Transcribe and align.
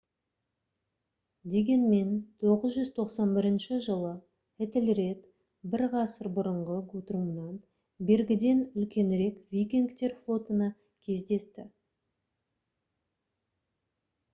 дегенмен 1.55 2.13
991 2.43 3.75
жылы 3.89 4.13
этельред 4.67 5.27
бір 5.75 5.83
ғасыр 5.93 6.31
бұрынғы 6.39 6.79
гутрумнан 6.95 7.61
бергіден 8.09 8.65
үлкенірек 8.87 9.39
викингтер 9.57 10.17
флотына 10.25 10.73
кездесті 11.09 11.67